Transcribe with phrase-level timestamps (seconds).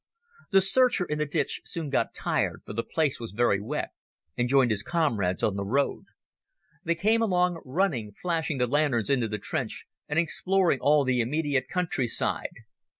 [0.49, 3.89] The searcher in the ditch soon got tired, for the place was very wet,
[4.35, 6.05] and joined his comrades on the road.
[6.83, 11.67] They came along, running, flashing the lanterns into the trench, and exploring all the immediate
[11.69, 12.61] countryside.